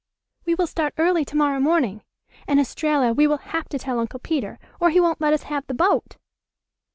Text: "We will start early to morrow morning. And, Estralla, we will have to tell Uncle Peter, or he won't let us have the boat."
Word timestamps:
"We 0.47 0.55
will 0.55 0.65
start 0.65 0.95
early 0.97 1.23
to 1.25 1.35
morrow 1.37 1.59
morning. 1.59 2.01
And, 2.47 2.59
Estralla, 2.59 3.13
we 3.13 3.27
will 3.27 3.37
have 3.37 3.69
to 3.69 3.77
tell 3.77 3.99
Uncle 3.99 4.19
Peter, 4.19 4.57
or 4.79 4.89
he 4.89 4.99
won't 4.99 5.21
let 5.21 5.31
us 5.31 5.43
have 5.43 5.67
the 5.67 5.75
boat." 5.75 6.17